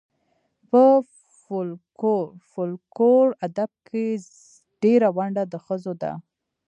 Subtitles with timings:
[0.69, 0.83] په
[2.55, 4.05] فولکور ادب کې
[4.83, 6.11] ډېره ونډه د ښځو ده.